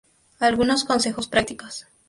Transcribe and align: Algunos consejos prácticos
Algunos 0.39 0.83
consejos 0.83 1.27
prácticos 1.27 1.85